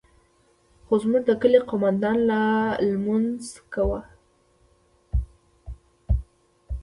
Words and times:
خو 0.85 0.93
زموږ 1.03 1.23
د 1.27 1.31
کلي 1.41 1.59
قومندان 1.69 2.17
لا 2.29 2.43
لمونځ 2.89 3.41
کاوه. 3.73 3.99